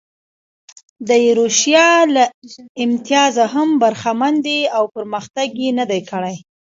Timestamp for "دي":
4.45-4.59